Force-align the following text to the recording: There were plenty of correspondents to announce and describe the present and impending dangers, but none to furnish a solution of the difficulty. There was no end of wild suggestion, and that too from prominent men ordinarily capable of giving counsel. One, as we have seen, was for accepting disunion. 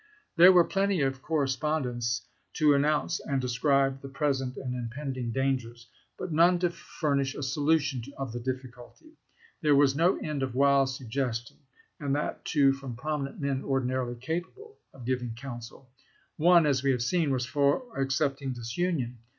There 0.35 0.51
were 0.51 0.63
plenty 0.63 1.01
of 1.01 1.21
correspondents 1.21 2.23
to 2.53 2.73
announce 2.73 3.19
and 3.19 3.39
describe 3.39 4.01
the 4.01 4.09
present 4.09 4.57
and 4.57 4.73
impending 4.73 5.31
dangers, 5.31 5.87
but 6.17 6.31
none 6.31 6.57
to 6.57 6.71
furnish 6.71 7.35
a 7.35 7.43
solution 7.43 8.01
of 8.17 8.31
the 8.33 8.39
difficulty. 8.39 9.11
There 9.61 9.75
was 9.75 9.95
no 9.95 10.17
end 10.17 10.41
of 10.41 10.55
wild 10.55 10.89
suggestion, 10.89 11.57
and 11.99 12.15
that 12.15 12.43
too 12.45 12.73
from 12.73 12.95
prominent 12.95 13.39
men 13.39 13.61
ordinarily 13.63 14.15
capable 14.15 14.75
of 14.91 15.05
giving 15.05 15.35
counsel. 15.35 15.91
One, 16.35 16.65
as 16.65 16.81
we 16.81 16.89
have 16.89 17.03
seen, 17.03 17.29
was 17.29 17.45
for 17.45 17.83
accepting 17.95 18.53
disunion. 18.53 19.19